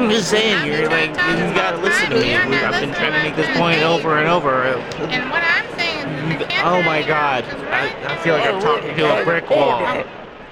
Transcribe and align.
I'm 0.00 0.08
just 0.08 0.30
saying, 0.30 0.66
you're 0.66 0.88
like, 0.88 1.10
you've 1.10 1.54
gotta 1.54 1.76
listen 1.76 2.08
to 2.08 2.18
me. 2.18 2.34
I've 2.34 2.80
been 2.80 2.94
trying 2.94 3.12
to 3.12 3.18
to 3.18 3.22
make 3.22 3.36
this 3.36 3.54
point 3.58 3.82
over 3.82 4.16
and 4.16 4.28
over. 4.28 4.62
And 4.62 5.30
what 5.30 5.42
I'm 5.44 5.78
saying 5.78 6.40
is, 6.40 6.48
Oh 6.64 6.82
my 6.82 7.02
god, 7.02 7.44
I, 7.44 7.94
I 8.06 8.16
feel 8.16 8.32
like 8.32 8.46
I'm 8.48 8.62
talking 8.62 8.96
to 8.96 9.20
a 9.20 9.24
brick 9.24 9.50
wall. 9.50 9.82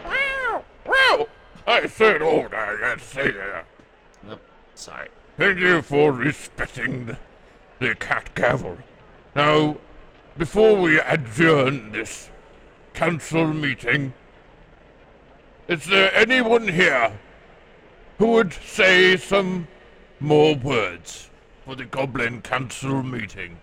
Well, 0.05 0.65
well, 0.87 1.29
I 1.67 1.87
said 1.87 2.21
all 2.21 2.47
I 2.53 2.77
had 2.79 2.99
to 2.99 3.05
say 3.05 3.31
uh, 3.31 3.33
there. 3.33 3.65
Oh, 4.29 4.39
Sorry. 4.75 5.09
Thank 5.39 5.61
you 5.61 5.81
for 5.81 6.13
respecting 6.13 7.07
the, 7.07 7.19
the 7.79 7.95
cat 7.95 8.35
gavel. 8.35 8.77
Now, 9.35 9.79
before 10.37 10.77
we 10.77 11.01
adjourn 11.01 11.93
this 11.93 12.29
council 12.93 13.47
meeting, 13.47 14.13
is 15.69 15.87
there 15.87 16.15
anyone 16.15 16.69
here 16.69 17.19
who 18.19 18.33
would 18.33 18.53
say 18.53 19.17
some 19.17 19.69
more 20.19 20.57
words 20.57 21.31
for 21.65 21.77
the 21.77 21.85
Goblin 21.85 22.43
Council 22.43 23.05
meeting? 23.05 23.59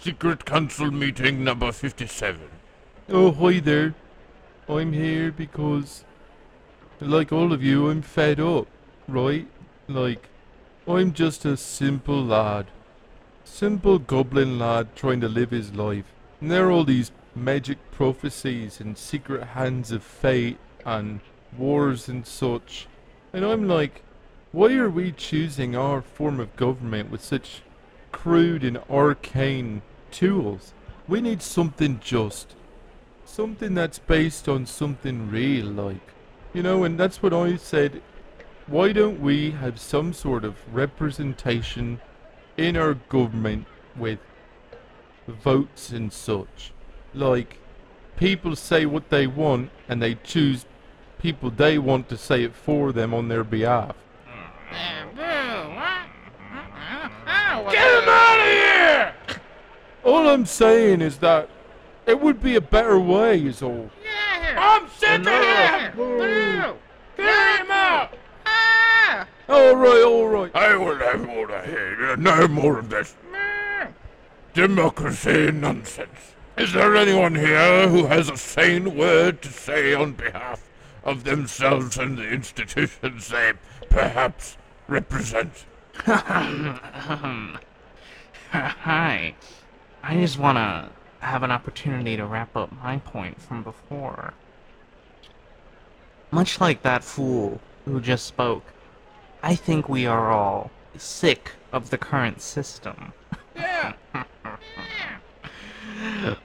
Secret 0.00 0.46
Council 0.46 0.90
meeting 0.90 1.44
number 1.44 1.70
57. 1.70 2.40
Oh, 3.10 3.32
hi 3.32 3.60
there. 3.60 3.94
I'm 4.66 4.94
here 4.94 5.30
because, 5.30 6.04
like 7.00 7.32
all 7.32 7.52
of 7.52 7.62
you, 7.62 7.90
I'm 7.90 8.00
fed 8.00 8.40
up, 8.40 8.66
right? 9.06 9.46
Like, 9.88 10.28
I'm 10.88 11.12
just 11.12 11.44
a 11.44 11.58
simple 11.58 12.24
lad. 12.24 12.66
Simple 13.44 13.98
goblin 13.98 14.58
lad 14.58 14.96
trying 14.96 15.20
to 15.20 15.28
live 15.28 15.50
his 15.50 15.74
life. 15.74 16.06
And 16.40 16.50
there 16.50 16.68
are 16.68 16.70
all 16.70 16.84
these 16.84 17.12
magic 17.34 17.76
prophecies 17.90 18.80
and 18.80 18.96
secret 18.96 19.48
hands 19.48 19.92
of 19.92 20.02
fate 20.02 20.56
and 20.86 21.20
wars 21.58 22.08
and 22.08 22.26
such. 22.26 22.86
And 23.34 23.44
I'm 23.44 23.66
like, 23.66 24.02
why 24.52 24.74
are 24.74 24.88
we 24.88 25.10
choosing 25.10 25.74
our 25.74 26.00
form 26.00 26.38
of 26.38 26.54
government 26.54 27.10
with 27.10 27.20
such 27.20 27.62
crude 28.12 28.62
and 28.62 28.78
arcane 28.88 29.82
tools? 30.12 30.72
We 31.08 31.20
need 31.20 31.42
something 31.42 31.98
just. 31.98 32.54
Something 33.24 33.74
that's 33.74 33.98
based 33.98 34.48
on 34.48 34.66
something 34.66 35.32
real, 35.32 35.66
like. 35.66 36.12
You 36.52 36.62
know, 36.62 36.84
and 36.84 36.96
that's 36.96 37.24
what 37.24 37.32
I 37.32 37.56
said. 37.56 38.00
Why 38.68 38.92
don't 38.92 39.20
we 39.20 39.50
have 39.50 39.80
some 39.80 40.12
sort 40.12 40.44
of 40.44 40.54
representation 40.72 42.00
in 42.56 42.76
our 42.76 42.94
government 42.94 43.66
with 43.96 44.20
votes 45.26 45.90
and 45.90 46.12
such? 46.12 46.72
Like, 47.12 47.58
people 48.14 48.54
say 48.54 48.86
what 48.86 49.10
they 49.10 49.26
want 49.26 49.72
and 49.88 50.00
they 50.00 50.14
choose 50.14 50.66
people 51.24 51.48
they 51.48 51.78
want 51.78 52.06
to 52.06 52.18
say 52.18 52.44
it 52.44 52.54
for 52.54 52.92
them 52.92 53.14
on 53.14 53.28
their 53.28 53.42
behalf. 53.42 53.96
Boo, 55.14 55.22
what? 55.22 56.04
Get 57.72 58.02
him 58.02 58.08
out 58.10 58.40
of 58.40 58.44
here! 58.44 59.14
All 60.04 60.28
I'm 60.28 60.44
saying 60.44 61.00
is 61.00 61.16
that 61.20 61.48
it 62.04 62.20
would 62.20 62.42
be 62.42 62.56
a 62.56 62.60
better 62.60 63.00
way, 63.00 63.40
is 63.42 63.62
all. 63.62 63.90
Yeah. 64.04 64.76
I'm 64.76 64.86
sick 64.90 65.20
of 65.20 65.26
him! 65.26 65.96
Boo. 65.96 66.74
Get 67.16 67.60
him 67.60 67.70
out! 67.70 68.12
Ah. 68.44 69.26
Alright, 69.48 70.04
alright. 70.04 70.54
I 70.54 70.76
will 70.76 70.98
have 70.98 71.26
order 71.26 71.62
here. 71.62 72.16
No 72.18 72.46
more 72.48 72.78
of 72.78 72.90
this 72.90 73.16
democracy 74.52 75.50
nonsense. 75.52 76.34
Is 76.58 76.74
there 76.74 76.94
anyone 76.94 77.34
here 77.34 77.88
who 77.88 78.08
has 78.08 78.28
a 78.28 78.36
sane 78.36 78.94
word 78.94 79.40
to 79.40 79.48
say 79.48 79.94
on 79.94 80.12
behalf 80.12 80.60
of 81.04 81.24
themselves 81.24 81.96
and 81.96 82.18
the 82.18 82.28
institutions 82.28 83.28
they 83.28 83.52
perhaps 83.90 84.56
represent? 84.88 85.64
Hi. 88.52 89.34
I 90.02 90.14
just 90.16 90.38
wanna 90.38 90.90
have 91.20 91.42
an 91.42 91.50
opportunity 91.50 92.16
to 92.16 92.26
wrap 92.26 92.56
up 92.56 92.72
my 92.82 92.98
point 92.98 93.40
from 93.40 93.62
before. 93.62 94.34
Much 96.30 96.60
like 96.60 96.82
that 96.82 97.04
fool 97.04 97.60
who 97.84 98.00
just 98.00 98.26
spoke, 98.26 98.64
I 99.42 99.54
think 99.54 99.88
we 99.88 100.06
are 100.06 100.30
all 100.32 100.70
sick 100.96 101.52
of 101.72 101.90
the 101.90 101.98
current 101.98 102.40
system. 102.40 103.12
Yeah. 103.54 103.92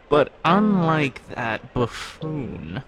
But 0.10 0.32
unlike 0.46 1.28
that 1.30 1.74
buffoon, 1.74 2.84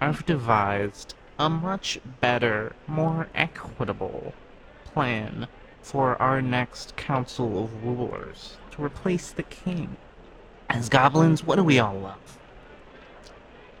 I've 0.00 0.24
devised 0.26 1.14
a 1.38 1.48
much 1.48 2.00
better, 2.20 2.74
more 2.86 3.28
equitable 3.34 4.32
plan 4.84 5.48
for 5.82 6.20
our 6.20 6.40
next 6.40 6.96
council 6.96 7.64
of 7.64 7.84
rulers 7.84 8.56
to 8.72 8.84
replace 8.84 9.30
the 9.30 9.42
king. 9.42 9.96
As 10.68 10.88
goblins, 10.88 11.42
what 11.44 11.56
do 11.56 11.64
we 11.64 11.78
all 11.78 11.96
love? 11.98 12.38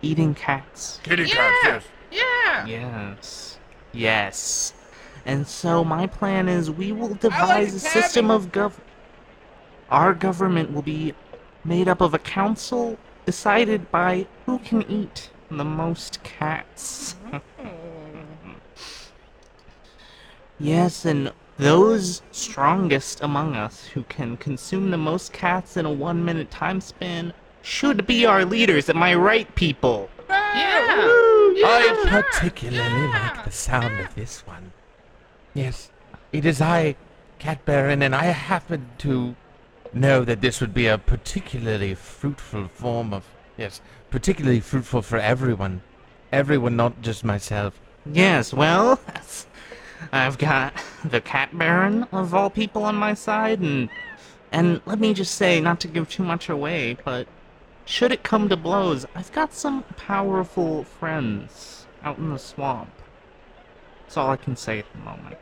Eating 0.02 0.34
cats. 0.34 1.00
Kitty 1.02 1.24
Yeah. 1.24 1.34
cats, 1.34 1.56
yes. 1.64 1.84
Yeah. 2.10 2.66
Yes. 2.66 3.58
Yes. 3.92 4.72
And 5.26 5.46
so 5.46 5.84
my 5.84 6.06
plan 6.06 6.48
is 6.48 6.70
we 6.70 6.92
will 6.92 7.14
devise 7.14 7.74
a 7.74 7.80
system 7.80 8.30
of 8.30 8.50
gov. 8.50 8.72
Our 9.90 10.14
government 10.14 10.72
will 10.72 10.82
be 10.82 11.14
made 11.64 11.88
up 11.88 12.00
of 12.00 12.14
a 12.14 12.18
council 12.18 12.96
decided 13.26 13.90
by 13.90 14.26
who 14.46 14.58
can 14.60 14.82
eat 14.90 15.30
the 15.50 15.64
most 15.64 16.22
cats. 16.22 17.16
yes, 20.58 21.04
and 21.04 21.32
those 21.56 22.22
strongest 22.30 23.20
among 23.22 23.56
us 23.56 23.86
who 23.86 24.02
can 24.04 24.36
consume 24.36 24.90
the 24.90 24.96
most 24.96 25.32
cats 25.32 25.76
in 25.76 25.86
a 25.86 25.92
one 25.92 26.24
minute 26.24 26.50
time 26.50 26.80
span 26.80 27.32
should 27.62 28.06
be 28.06 28.24
our 28.24 28.44
leaders. 28.44 28.88
Am 28.88 29.02
I 29.02 29.14
right, 29.14 29.52
people? 29.54 30.08
Yeah. 30.28 31.64
I 31.64 32.22
particularly 32.30 33.08
like 33.08 33.44
the 33.44 33.50
sound 33.50 34.00
of 34.00 34.14
this 34.14 34.46
one. 34.46 34.72
Yes, 35.54 35.90
it 36.32 36.44
is 36.44 36.60
I, 36.60 36.96
Cat 37.38 37.64
Baron, 37.64 38.02
and 38.02 38.14
I 38.14 38.26
happen 38.26 38.90
to 38.98 39.34
know 39.92 40.24
that 40.24 40.40
this 40.40 40.60
would 40.60 40.74
be 40.74 40.86
a 40.86 40.98
particularly 40.98 41.94
fruitful 41.94 42.68
form 42.68 43.12
of. 43.12 43.24
Yes, 43.58 43.80
particularly 44.08 44.60
fruitful 44.60 45.02
for 45.02 45.18
everyone. 45.18 45.82
Everyone, 46.30 46.76
not 46.76 47.02
just 47.02 47.24
myself. 47.24 47.78
Yes, 48.10 48.54
well, 48.54 49.00
I've 50.12 50.38
got 50.38 50.74
the 51.04 51.20
Cat 51.20 51.58
Baron 51.58 52.04
of 52.12 52.32
all 52.32 52.50
people 52.50 52.84
on 52.84 52.94
my 52.94 53.14
side, 53.14 53.58
and 53.58 53.90
and 54.52 54.80
let 54.86 55.00
me 55.00 55.12
just 55.12 55.34
say, 55.34 55.60
not 55.60 55.80
to 55.80 55.88
give 55.88 56.08
too 56.08 56.22
much 56.22 56.48
away, 56.48 56.96
but 57.04 57.26
should 57.84 58.12
it 58.12 58.22
come 58.22 58.48
to 58.48 58.56
blows, 58.56 59.04
I've 59.14 59.32
got 59.32 59.52
some 59.52 59.82
powerful 59.96 60.84
friends 60.84 61.86
out 62.02 62.18
in 62.18 62.30
the 62.30 62.38
swamp. 62.38 62.92
That's 64.02 64.16
all 64.16 64.30
I 64.30 64.36
can 64.36 64.56
say 64.56 64.78
at 64.78 64.90
the 64.92 64.98
moment. 64.98 65.36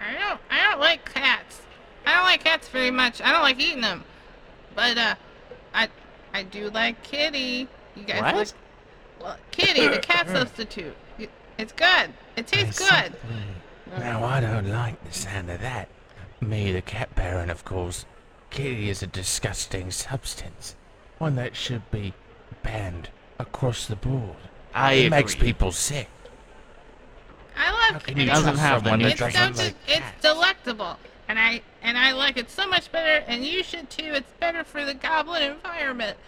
I 0.00 0.12
don't. 0.16 0.40
I 0.48 0.70
don't 0.70 0.80
like 0.80 1.12
cats. 1.12 1.60
I 2.06 2.14
don't 2.14 2.24
like 2.24 2.44
cats 2.44 2.68
very 2.68 2.90
much. 2.90 3.20
I 3.20 3.32
don't 3.32 3.42
like 3.42 3.58
eating 3.58 3.80
them. 3.80 4.04
But 4.74 4.96
uh, 4.96 5.14
I 5.74 5.88
I 6.32 6.42
do 6.44 6.70
like 6.70 7.02
Kitty. 7.02 7.68
You 7.96 8.04
guys 8.04 8.22
What? 8.22 8.34
like 8.34 8.48
well, 9.20 9.36
Kitty, 9.50 9.86
the 9.88 9.98
cat 9.98 10.26
mm. 10.26 10.32
substitute. 10.32 10.96
It's 11.58 11.72
good. 11.72 12.14
It 12.36 12.46
tastes 12.46 12.80
I 12.90 13.02
good. 13.08 13.12
see. 13.12 13.98
Now, 13.98 14.24
I 14.24 14.40
don't 14.40 14.68
like 14.70 15.02
the 15.04 15.12
sound 15.12 15.50
of 15.50 15.60
that. 15.60 15.88
Me, 16.40 16.72
the 16.72 16.80
Cat 16.80 17.14
Baron, 17.14 17.50
of 17.50 17.64
course. 17.64 18.06
Kitty 18.50 18.88
is 18.88 19.02
a 19.02 19.06
disgusting 19.06 19.90
substance. 19.90 20.74
One 21.18 21.34
that 21.36 21.54
should 21.54 21.90
be 21.90 22.14
banned 22.62 23.10
across 23.38 23.86
the 23.86 23.96
board. 23.96 24.36
I 24.74 24.92
it 24.94 25.10
makes 25.10 25.34
people 25.34 25.72
sick. 25.72 26.08
I 27.56 27.60
How 27.64 27.92
love 27.92 28.04
can 28.04 28.14
Kitty. 28.14 28.22
you 28.22 28.26
Doesn't 28.30 28.56
have 28.56 28.82
someone 28.82 29.00
one, 29.00 29.02
that 29.02 29.08
it 29.08 29.20
It's 29.20 29.20
doesn't 29.20 29.54
so 29.56 29.62
like 29.64 29.74
it's 29.86 30.22
delectable, 30.22 30.96
and 31.30 31.38
I 31.38 31.62
and 31.80 31.96
I 31.96 32.10
like 32.10 32.36
it 32.36 32.50
so 32.50 32.66
much 32.66 32.90
better, 32.90 33.24
and 33.28 33.46
you 33.46 33.62
should 33.62 33.88
too. 33.88 34.12
It's 34.14 34.32
better 34.40 34.64
for 34.64 34.84
the 34.84 34.94
goblin 34.94 35.44
environment. 35.44 36.18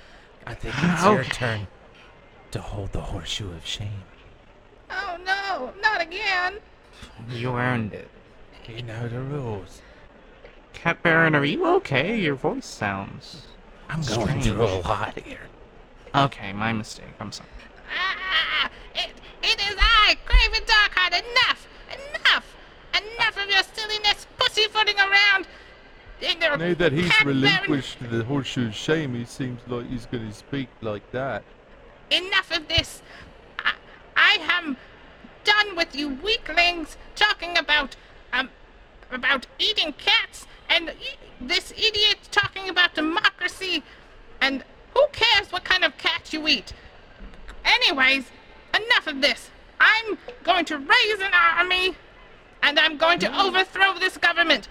I 0.46 0.54
think 0.54 0.76
it's 0.78 1.02
your 1.02 1.24
turn 1.24 1.66
to 2.52 2.60
hold 2.60 2.92
the 2.92 3.00
horseshoe 3.00 3.50
of 3.50 3.66
shame. 3.66 4.04
Oh 4.88 5.18
no, 5.26 5.72
not 5.82 6.00
again. 6.00 6.58
You 7.28 7.56
earned 7.56 7.94
it. 7.94 8.08
You 8.68 8.82
know 8.82 9.08
the 9.08 9.20
rules. 9.20 9.82
Cat 10.72 11.02
Baron, 11.02 11.34
are 11.34 11.44
you 11.44 11.66
okay? 11.66 12.16
Your 12.16 12.36
voice 12.36 12.66
sounds. 12.66 13.48
I'm 13.88 14.02
going 14.02 14.28
Strange. 14.28 14.44
through 14.44 14.62
a 14.62 14.78
lot 14.82 15.18
here. 15.18 15.48
Okay, 16.14 16.52
my 16.52 16.72
mistake. 16.72 17.14
I'm 17.18 17.32
sorry. 17.32 17.48
Ah, 17.90 17.98
ah, 17.98 18.20
ah, 18.20 18.70
ah 18.70 18.70
it, 18.94 19.10
it 19.42 19.60
is 19.68 19.76
I, 19.78 20.16
Craven 20.24 20.62
Darkheart. 20.64 21.18
Enough, 21.18 21.66
enough, 21.90 22.56
enough 22.94 23.36
of 23.42 23.50
your 23.50 23.62
silliness, 23.74 24.26
pussyfooting 24.38 24.98
around. 24.98 25.46
In 26.20 26.40
your 26.40 26.50
Now 26.62 26.74
that 26.74 26.92
he's 26.92 27.24
relinquished 27.24 27.98
the 28.08 28.22
horseshoe 28.22 28.70
shame, 28.70 29.16
he 29.16 29.24
seems 29.24 29.60
like 29.66 29.90
he's 29.90 30.06
going 30.06 30.28
to 30.28 30.32
speak 30.32 30.68
like 30.80 31.10
that. 31.10 31.42
Enough 32.08 32.56
of 32.56 32.68
this. 32.68 33.02
I, 33.58 33.72
I 34.14 34.36
am 34.40 34.76
done 35.42 35.74
with 35.74 35.82
with 35.82 35.96
you 35.96 36.08
weaklings 36.22 36.96
talking 37.16 37.58
about 37.58 37.96
um 38.32 38.48
about 39.10 39.48
eating 39.58 39.92
cats 39.94 40.46
and 40.68 40.90
e- 40.90 41.18
this 41.40 41.72
idiot 41.72 42.18
talking 42.30 42.68
about 42.68 42.94
democracy 42.94 43.82
and 44.40 44.62
who 44.94 45.04
cares 45.10 45.50
what 45.50 45.64
kind 45.64 45.82
of 45.82 45.98
cat 45.98 46.32
you 46.32 46.46
eat? 46.46 46.72
Anyways, 47.64 48.26
enough 48.72 49.08
of 49.08 49.20
this. 49.20 49.50
I'm 49.80 50.16
going 50.44 50.64
to 50.66 50.78
raise 50.78 51.20
an 51.20 51.32
army 51.34 51.96
and 52.62 52.78
I'm 52.78 52.98
going 52.98 53.18
to 53.18 53.40
overthrow 53.40 53.98
this 53.98 54.16
government. 54.16 54.68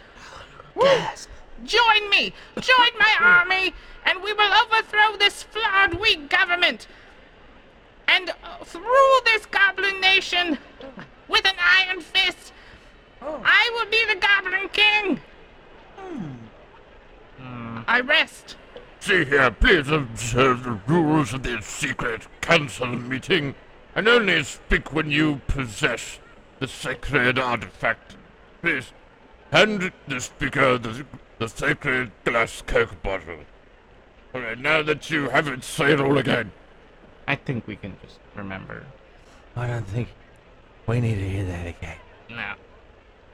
Gasp. 0.80 1.31
Join 1.64 2.10
me! 2.10 2.34
Join 2.60 2.92
my 3.00 3.16
army, 3.20 3.74
and 4.06 4.24
we 4.24 4.34
will 4.34 4.54
overthrow 4.54 5.18
this 5.18 5.44
flawed, 5.44 5.96
weak 5.96 6.30
government 6.30 6.88
and 8.12 8.30
uh, 8.30 8.66
rule 8.76 9.22
this 9.26 9.46
goblin 9.46 10.02
nation 10.02 10.58
with 11.28 11.46
an 11.46 11.56
iron 11.60 12.02
fist. 12.02 12.52
I 13.22 13.70
will 13.74 13.90
be 13.90 14.04
the 14.06 14.20
Goblin 14.20 14.70
King. 14.70 15.22
I 17.88 18.02
rest. 18.02 18.56
See 19.00 19.26
here, 19.26 19.52
please 19.52 19.90
observe 19.90 20.64
the 20.64 20.80
rules 20.88 21.34
of 21.34 21.44
this 21.44 21.66
secret 21.66 22.28
council 22.42 22.88
meeting, 22.88 23.56
and 23.96 24.08
only 24.08 24.44
speak 24.44 24.94
when 24.94 25.10
you 25.10 25.42
possess 25.48 26.20
the 26.60 26.68
sacred 26.68 27.40
artifact. 27.40 28.16
Please, 28.62 28.92
hand 29.52 29.92
the 30.08 30.20
speaker 30.20 30.78
the, 30.78 31.06
the 31.42 31.48
sacred 31.48 32.12
glass 32.24 32.62
coke 32.68 33.02
bottle. 33.02 33.40
Alright, 34.36 34.60
now 34.60 34.84
that 34.84 35.10
you 35.10 35.30
haven't 35.30 35.64
say 35.64 35.92
it 35.92 36.00
all 36.00 36.20
again. 36.20 36.52
I 37.28 37.36
think 37.36 37.66
we 37.66 37.76
can 37.76 37.98
just 38.04 38.20
remember. 38.36 38.86
I 39.56 39.66
don't 39.66 39.88
think 39.88 40.10
we 40.86 41.02
need 41.02 41.16
to 41.16 41.28
hear 41.28 41.46
that 41.46 41.66
again. 41.66 41.98
No. 42.30 42.54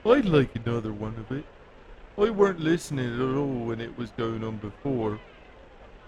I'd 0.10 0.24
like 0.24 0.56
another 0.56 0.94
one 0.94 1.16
of 1.18 1.38
it. 1.38 1.44
I 2.18 2.30
weren't 2.30 2.62
listening 2.62 3.14
at 3.14 3.36
all 3.36 3.66
when 3.66 3.82
it 3.82 3.98
was 3.98 4.12
going 4.12 4.42
on 4.42 4.56
before. 4.56 5.20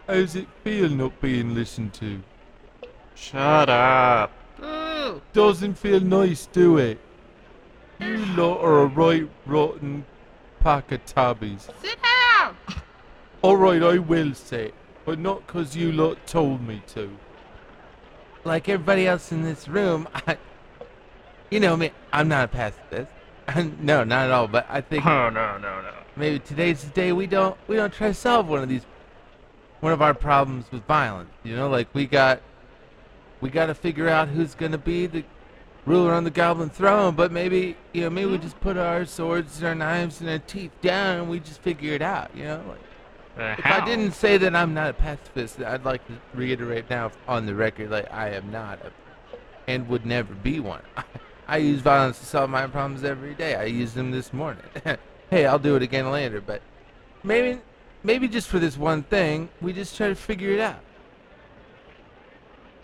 How's 0.08 0.38
it 0.38 0.48
feel 0.64 0.88
not 0.88 1.20
being 1.20 1.54
listened 1.54 1.94
to? 1.96 2.24
Shut 3.14 3.68
up. 3.68 4.32
Doesn't 5.34 5.78
feel 5.78 6.00
nice, 6.00 6.46
do 6.46 6.78
it? 6.78 6.98
You 8.00 8.26
lot 8.38 8.62
are 8.62 8.84
a 8.84 8.86
right 8.86 9.30
rotten 9.46 10.06
pack 10.60 10.92
of 10.92 11.06
tabbies. 11.06 11.68
Sit 11.82 11.98
down. 12.02 12.56
Alright, 13.44 13.82
I 13.84 13.98
will 14.00 14.34
sit, 14.34 14.60
it, 14.68 14.74
but 15.06 15.18
not 15.20 15.48
'cause 15.48 15.76
you 15.76 15.92
lot 15.92 16.18
told 16.28 16.62
me 16.66 16.82
to. 16.88 17.10
Like 18.44 18.68
everybody 18.70 19.08
else 19.08 19.32
in 19.32 19.44
this 19.44 19.68
room, 19.68 20.08
I, 20.28 20.38
you 21.50 21.60
know 21.60 21.76
me, 21.78 21.92
I'm 22.12 22.28
not 22.28 22.46
a 22.46 22.48
pacifist. 22.48 23.12
no, 23.82 24.04
not 24.04 24.26
at 24.26 24.32
all. 24.32 24.48
But 24.48 24.66
I 24.70 24.82
think 24.82 25.06
Oh, 25.06 25.30
no, 25.30 25.58
no, 25.58 25.82
no. 25.82 25.92
maybe 26.16 26.40
today's 26.40 26.84
the 26.84 26.90
day 26.92 27.12
we 27.14 27.28
don't 27.28 27.58
we 27.68 27.76
don't 27.76 27.94
try 27.94 28.08
to 28.10 28.14
solve 28.14 28.48
one 28.48 28.62
of 28.62 28.70
these 28.70 28.86
one 29.80 29.94
of 29.94 30.02
our 30.02 30.14
problems 30.14 30.66
with 30.72 30.84
violence. 30.86 31.32
You 31.44 31.56
know, 31.56 31.70
like 31.70 31.88
we 31.94 32.06
got 32.06 32.42
we 33.42 33.50
got 33.50 33.68
to 33.68 33.74
figure 33.74 34.10
out 34.10 34.28
who's 34.28 34.54
gonna 34.54 34.78
be 34.78 35.08
the 35.08 35.24
ruler 35.86 36.14
on 36.14 36.24
the 36.24 36.32
goblin 36.32 36.70
throne. 36.70 37.16
But 37.16 37.32
maybe 37.32 37.76
you 37.94 38.02
know 38.02 38.10
maybe 38.10 38.32
we 38.32 38.38
just 38.38 38.60
put 38.60 38.78
our 38.78 39.06
swords, 39.06 39.58
and 39.58 39.68
our 39.68 39.76
knives, 39.76 40.22
and 40.22 40.30
our 40.30 40.40
teeth 40.40 40.72
down, 40.82 41.20
and 41.20 41.30
we 41.30 41.40
just 41.40 41.62
figure 41.62 41.94
it 41.94 42.02
out. 42.02 42.32
You 42.36 42.44
know, 42.46 42.64
like. 42.68 42.80
Uh, 43.38 43.56
If 43.58 43.66
I 43.66 43.86
didn't 43.86 44.12
say 44.12 44.38
that 44.38 44.54
I'm 44.54 44.74
not 44.74 44.90
a 44.90 44.94
pacifist, 44.94 45.62
I'd 45.62 45.86
like 45.86 46.06
to 46.08 46.14
reiterate 46.34 46.90
now 46.90 47.12
on 47.26 47.46
the 47.46 47.56
record, 47.56 47.90
like 47.90 48.12
I 48.12 48.32
am 48.32 48.52
not, 48.52 48.80
a, 48.84 48.92
and 49.66 49.88
would 49.88 50.06
never 50.06 50.34
be 50.34 50.60
one. 50.60 50.82
I 51.48 51.58
use 51.58 51.80
violence 51.80 52.20
to 52.20 52.26
solve 52.26 52.50
my 52.50 52.68
problems 52.68 53.04
every 53.04 53.34
day. 53.36 53.56
I 53.56 53.64
used 53.64 53.96
them 53.96 54.12
this 54.12 54.34
morning. 54.34 54.66
hey, 55.30 55.46
I'll 55.46 55.58
do 55.60 55.76
it 55.78 55.82
again 55.82 56.12
later, 56.12 56.42
but 56.42 56.62
maybe, 57.24 57.62
maybe 58.04 58.28
just 58.28 58.50
for 58.50 58.60
this 58.60 58.78
one 58.78 59.04
thing, 59.04 59.48
we 59.62 59.72
just 59.72 59.96
try 59.96 60.10
to 60.10 60.16
figure 60.16 60.52
it 60.52 60.60
out. 60.60 60.82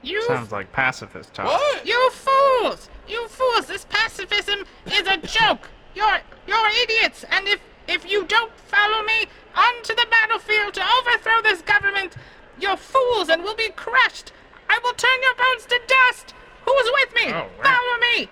You 0.06 0.22
Sounds 0.22 0.52
like 0.52 0.72
pacifist 0.72 1.34
talk. 1.34 1.60
You 1.84 2.12
fools! 2.12 2.90
You 3.07 3.28
fools! 3.28 3.66
This 3.66 3.86
pacifism 3.86 4.63
is 4.86 5.07
a 5.07 5.18
joke! 5.18 5.69
You're 5.96 6.19
you're 6.46 6.69
idiots! 6.84 7.25
And 7.31 7.48
if 7.48 7.60
if 7.88 8.10
you 8.10 8.24
don't 8.25 8.52
follow 8.68 9.02
me 9.04 9.25
onto 9.56 9.96
the 9.96 10.06
battlefield 10.12 10.75
to 10.75 10.84
overthrow 11.00 11.42
this 11.42 11.63
government, 11.63 12.16
you're 12.60 12.78
fools 12.78 13.30
and 13.30 13.44
will 13.44 13.56
be 13.56 13.69
crushed! 13.69 14.31
I 14.69 14.80
will 14.84 14.94
turn 14.94 15.24
your 15.24 15.34
bones 15.34 15.66
to 15.66 15.80
dust! 15.88 16.36
Who's 16.66 16.92
with 16.94 17.16
me? 17.16 17.34
Oh, 17.34 17.48
wow. 17.58 17.63
Follow 17.63 17.98
me! 18.13 18.30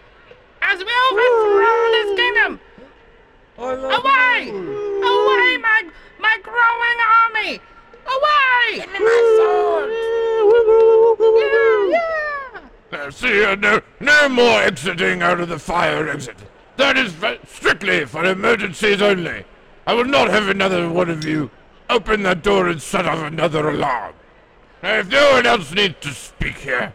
As 0.62 0.78
we 0.78 0.92
overthrow 1.10 1.92
this 1.92 2.20
kingdom! 2.20 2.60
Away! 3.58 4.50
Away, 4.50 5.58
my 5.58 5.90
my 6.20 6.38
growing 6.44 7.00
army! 7.24 7.60
Away! 8.06 8.76
Give 8.76 8.94
me 8.94 9.00
my 9.00 9.22
sword! 9.38 10.14
Yeah, 11.24 12.00
yeah! 12.92 13.00
Uh, 13.00 13.12
see 13.12 13.28
here, 13.28 13.56
no, 14.30 14.30
more 14.30 14.62
exiting 14.62 15.22
out 15.22 15.40
of 15.40 15.50
the 15.50 15.60
fire 15.60 16.08
exit. 16.08 16.38
That 16.78 16.98
is 16.98 17.14
strictly 17.46 18.06
for 18.06 18.24
emergencies 18.24 19.02
only. 19.02 19.46
I 19.86 19.94
will 19.94 20.06
not 20.06 20.30
have 20.30 20.48
another 20.48 20.90
one 20.90 21.10
of 21.10 21.26
you 21.26 21.52
open 21.90 22.24
that 22.24 22.42
door 22.42 22.68
and 22.68 22.82
set 22.82 23.06
off 23.06 23.20
another 23.20 23.70
alarm. 23.70 24.16
Now, 24.82 25.00
if 25.00 25.10
no 25.10 25.34
one 25.34 25.46
else 25.46 25.74
needs 25.74 25.96
to 26.02 26.14
speak 26.14 26.60
here, 26.60 26.94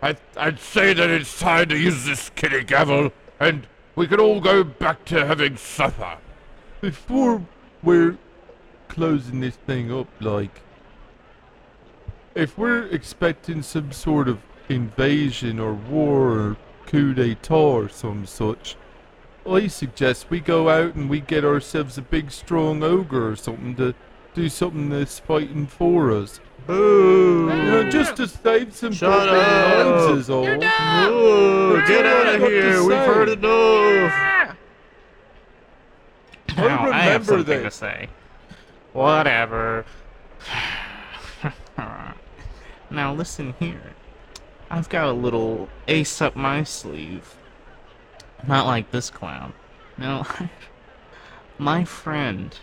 I, 0.00 0.16
I'd 0.36 0.60
say 0.60 0.94
that 0.94 1.10
it's 1.10 1.38
time 1.38 1.68
to 1.68 1.78
use 1.78 2.04
this 2.04 2.30
kitty 2.30 2.64
gavel, 2.64 3.12
and 3.38 3.66
we 3.94 4.06
can 4.06 4.20
all 4.20 4.40
go 4.40 4.64
back 4.64 5.04
to 5.06 5.26
having 5.26 5.56
supper. 5.56 6.18
Before 6.80 7.44
we're 7.82 8.18
closing 8.88 9.40
this 9.40 9.56
thing 9.56 9.92
up, 9.92 10.08
like, 10.20 10.62
if 12.34 12.56
we're 12.56 12.86
expecting 12.86 13.62
some 13.62 13.92
sort 13.92 14.28
of 14.28 14.40
invasion 14.74 15.58
or 15.58 15.74
war 15.74 16.30
or 16.30 16.56
coup 16.86 17.14
d'etat 17.14 17.54
or 17.54 17.88
some 17.88 18.26
such, 18.26 18.76
I 19.48 19.66
suggest 19.66 20.30
we 20.30 20.40
go 20.40 20.68
out 20.68 20.94
and 20.94 21.10
we 21.10 21.20
get 21.20 21.44
ourselves 21.44 21.98
a 21.98 22.02
big 22.02 22.30
strong 22.30 22.82
ogre 22.82 23.30
or 23.30 23.36
something 23.36 23.74
to 23.76 23.94
do 24.34 24.48
something 24.48 24.88
that's 24.88 25.18
fighting 25.18 25.66
for 25.66 26.12
us. 26.12 26.40
Boo! 26.66 27.48
You 27.50 27.64
know, 27.64 27.90
just 27.90 28.16
to 28.16 28.28
save 28.28 28.74
some 28.74 28.92
Shut 28.92 29.10
fucking 29.10 29.34
up. 29.34 29.86
lives 29.86 30.20
is 30.20 30.30
all. 30.30 30.44
You're 30.44 30.58
dumb! 30.58 31.08
Boo! 31.08 31.86
Get 31.86 32.06
out 32.06 32.34
of 32.34 32.40
here! 32.40 32.84
We've 32.84 32.96
heard 32.96 33.28
enough! 33.28 34.12
Yeah. 34.12 34.54
Now, 36.56 36.90
I 36.90 36.98
have 37.00 37.28
remember 37.28 37.52
something 37.52 37.64
to 37.64 37.70
say. 37.70 38.08
Whatever. 38.92 39.84
now 42.90 43.14
listen 43.14 43.54
here. 43.58 43.94
I've 44.72 44.88
got 44.88 45.08
a 45.08 45.12
little 45.12 45.68
ace 45.86 46.22
up 46.22 46.34
my 46.34 46.64
sleeve. 46.64 47.36
Not 48.48 48.64
like 48.64 48.90
this 48.90 49.10
clown. 49.10 49.52
No. 49.98 50.26
my 51.58 51.84
friend, 51.84 52.56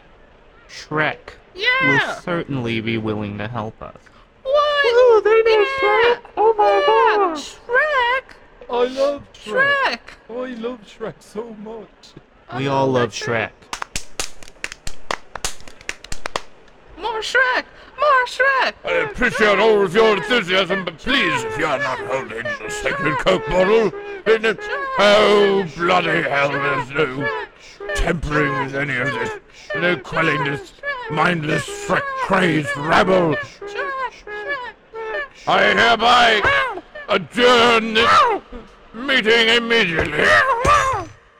Shrek, 0.68 1.36
will 1.56 2.16
certainly 2.16 2.82
be 2.82 2.98
willing 2.98 3.38
to 3.38 3.48
help 3.48 3.80
us. 3.84 4.02
What? 4.42 4.56
Oh, 4.56 5.22
they 5.24 5.44
know 5.44 5.66
Shrek! 5.78 6.32
Oh 6.36 6.54
my 6.58 6.84
god! 6.88 7.38
Shrek! 7.38 8.36
I 8.68 8.88
love 9.00 9.24
Shrek. 9.34 10.00
Shrek! 10.28 10.36
I 10.36 10.56
love 10.56 10.82
Shrek 10.82 11.14
so 11.20 11.54
much. 11.60 12.16
We 12.58 12.68
all 12.68 12.88
oh, 12.88 12.92
love 12.92 13.12
Shrek. 13.12 13.52
More 17.02 17.22
Shrek! 17.22 17.64
More 18.00 18.26
Shrek! 18.26 18.74
I 18.84 18.92
appreciate 19.10 19.58
all 19.60 19.84
of 19.84 19.94
your 19.96 20.18
enthusiasm, 20.18 20.86
but 20.86 20.98
please, 20.98 21.44
if 21.44 21.58
you 21.58 21.66
are 21.66 21.80
not 21.80 22.00
holding 22.00 22.44
the 22.44 22.70
sacred 22.70 23.18
Coke 23.20 23.46
bottle, 23.48 23.92
then 24.26 24.46
uh, 24.46 24.56
oh 25.00 25.70
bloody 25.76 26.22
hell, 26.24 26.52
there's 26.52 26.90
no 26.92 27.46
tempering 27.96 28.66
with 28.66 28.76
any 28.76 28.98
of 28.98 29.08
this, 29.08 29.40
no 29.76 29.96
quelling 29.98 30.44
this 30.44 30.74
mindless 31.12 31.66
Shrek 31.88 32.02
crazed 32.24 32.76
rabble. 32.76 33.36
I 35.48 35.74
hereby 35.74 36.42
adjourn 37.08 37.94
this 37.94 38.42
meeting 38.94 39.50
immediately. 39.56 40.26